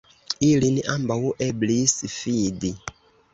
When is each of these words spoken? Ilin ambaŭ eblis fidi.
Ilin 0.45 0.79
ambaŭ 0.93 1.17
eblis 1.49 1.95
fidi. 2.15 2.73